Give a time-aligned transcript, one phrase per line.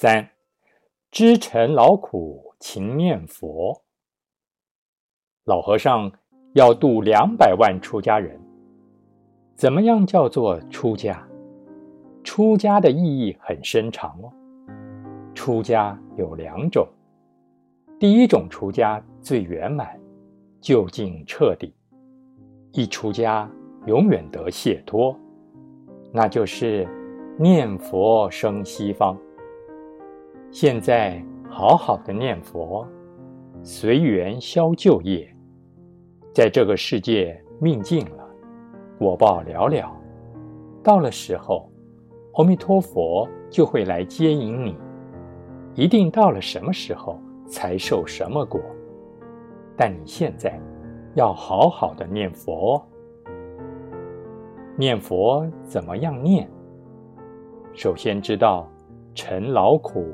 [0.00, 0.26] 三，
[1.10, 3.82] 知尘劳苦，勤念佛。
[5.44, 6.10] 老和尚
[6.54, 8.40] 要度两百万出家人，
[9.56, 11.22] 怎么样叫做出家？
[12.24, 14.32] 出家的意义很深长哦。
[15.34, 16.88] 出家有两种，
[17.98, 20.00] 第一种出家最圆满，
[20.62, 21.74] 究竟彻底，
[22.72, 23.46] 一出家
[23.86, 25.14] 永远得解脱，
[26.10, 26.88] 那就是
[27.38, 29.14] 念佛生西方。
[30.52, 32.84] 现在好好的念佛，
[33.62, 35.32] 随缘消旧业，
[36.34, 38.28] 在这个世界命尽了，
[38.98, 39.88] 果报寥寥，
[40.82, 41.70] 到了时候，
[42.34, 44.76] 阿弥陀佛就会来接引你。
[45.76, 48.60] 一定到了什么时候才受什么果？
[49.76, 50.60] 但你现在
[51.14, 52.84] 要好好的念佛。
[54.76, 56.50] 念佛怎么样念？
[57.72, 58.68] 首先知道
[59.14, 60.12] 尘劳苦，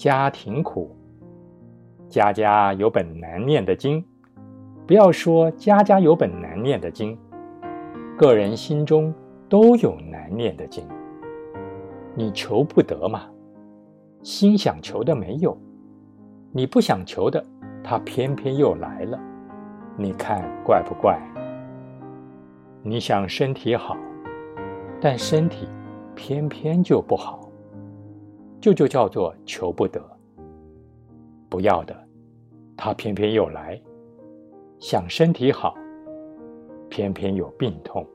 [0.00, 0.96] 家庭苦。
[2.08, 4.02] 家家有本难念的经，
[4.86, 7.18] 不要说家家有本难念的经，
[8.16, 9.12] 个人心中
[9.46, 10.82] 都有难念的经。
[12.14, 13.24] 你求不得嘛？
[14.22, 15.54] 心想求的没有，
[16.50, 17.44] 你不想求的，
[17.84, 19.20] 他偏偏又来了，
[19.98, 21.20] 你看怪不怪？
[22.82, 23.94] 你想身体好，
[24.98, 25.68] 但身体
[26.14, 27.39] 偏偏就不好，
[28.60, 30.00] 这就叫做求不得。
[31.48, 31.96] 不要的，
[32.76, 33.80] 他偏偏又来，
[34.78, 35.74] 想身体好，
[36.88, 38.06] 偏偏有病痛，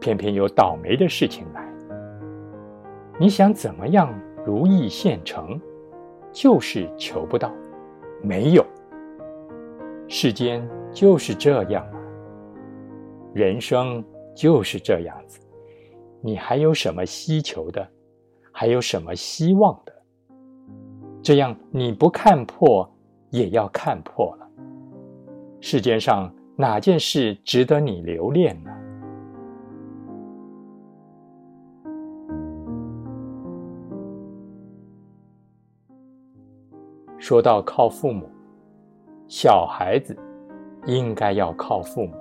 [0.00, 1.68] 偏偏有倒霉的事情来，
[3.18, 4.12] 你想怎么样？
[4.46, 5.60] 如意现成，
[6.32, 7.52] 就是求不到，
[8.22, 8.64] 没有。
[10.08, 12.00] 世间就是这样啊，
[13.34, 14.02] 人生
[14.34, 15.38] 就是这样子。
[16.22, 17.86] 你还有什么希求的？
[18.60, 19.92] 还有什么希望的？
[21.22, 22.86] 这样你不看破，
[23.30, 24.46] 也要看破了。
[25.62, 28.70] 世间上哪件事值得你留恋呢？
[37.18, 38.28] 说到靠父母，
[39.26, 40.14] 小孩子
[40.84, 42.12] 应该要靠父母，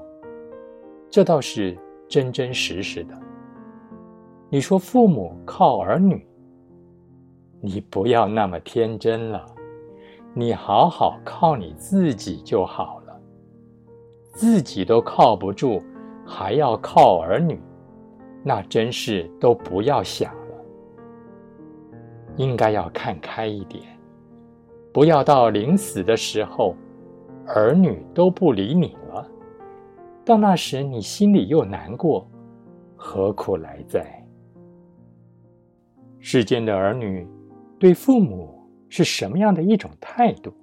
[1.10, 1.78] 这倒是
[2.08, 3.22] 真真实实的。
[4.50, 6.26] 你说父母靠儿女，
[7.62, 9.46] 你不要那么天真了，
[10.34, 13.20] 你好好靠你自己就好了。
[14.32, 15.84] 自己都靠不住，
[16.26, 17.60] 还要靠儿女，
[18.44, 20.40] 那真是都不要想了。
[22.38, 23.84] 应该要看开一点。
[24.94, 26.74] 不要到临死的时候，
[27.46, 29.28] 儿女都不理你了，
[30.24, 32.26] 到那时你心里又难过，
[32.96, 34.26] 何苦来哉？
[36.20, 37.28] 世间的儿女
[37.80, 40.54] 对父母是什么样的一种态度？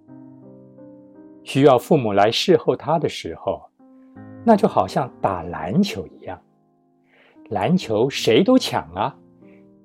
[1.43, 3.62] 需要父母来侍候他的时候，
[4.44, 6.38] 那就好像打篮球一样，
[7.50, 9.16] 篮球谁都抢啊，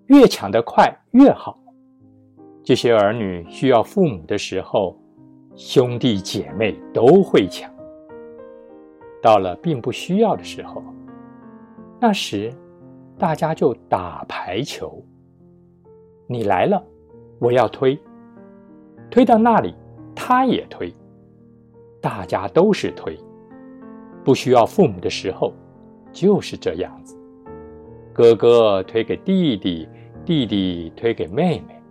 [0.07, 1.57] 越抢得快越好。
[2.63, 4.99] 这些儿女需要父母的时候，
[5.55, 7.69] 兄弟姐妹都会抢；
[9.21, 10.83] 到了并不需要的时候，
[11.99, 12.53] 那时
[13.17, 15.01] 大家就打排球。
[16.27, 16.83] 你来了，
[17.41, 17.99] 我要推，
[19.09, 19.73] 推到那里，
[20.15, 20.93] 他也推，
[21.99, 23.17] 大家都是推。
[24.23, 25.51] 不需要父母的时候，
[26.11, 27.17] 就是这样子：
[28.13, 29.89] 哥哥推给弟弟，
[30.23, 31.81] 弟弟推给妹妹。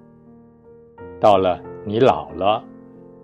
[1.19, 2.63] 到了你老了，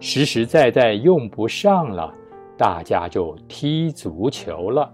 [0.00, 2.12] 实实在在用不上了，
[2.56, 4.92] 大家就踢足球了。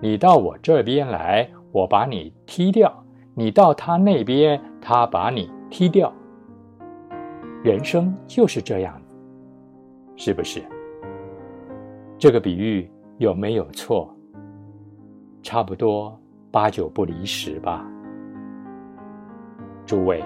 [0.00, 2.88] 你到我这边来，我把你踢掉；
[3.34, 6.12] 你到他那边，他把你踢掉。
[7.66, 8.96] 人生就是这样，
[10.14, 10.62] 是不是？
[12.16, 14.08] 这个比喻有没有错？
[15.42, 16.16] 差不多
[16.52, 17.84] 八九不离十吧，
[19.84, 20.22] 诸位。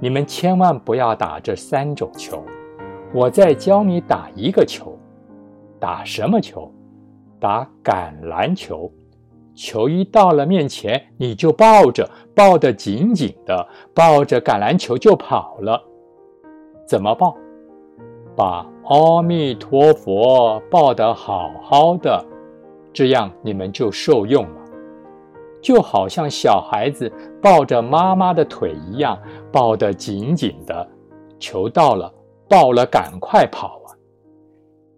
[0.00, 2.42] 你们千万不要打这三种球，
[3.12, 4.98] 我再教你打一个球，
[5.78, 6.72] 打什么球？
[7.38, 8.90] 打橄榄球。
[9.54, 15.89] 球一到了面前，你就抱着，抱得紧紧的，抱着橄榄球就跑了。
[16.90, 17.36] 怎么抱？
[18.34, 22.20] 把阿弥陀佛抱得好好的，
[22.92, 24.60] 这样你们就受用了。
[25.62, 27.08] 就好像小孩子
[27.40, 29.16] 抱着妈妈的腿一样，
[29.52, 30.84] 抱得紧紧的。
[31.38, 32.12] 求到了，
[32.48, 33.94] 抱了，赶快跑啊！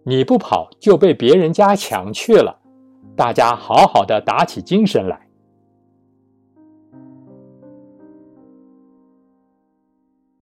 [0.03, 2.59] 你不跑就被别人家抢去了。
[3.15, 5.27] 大家好好的打起精神来。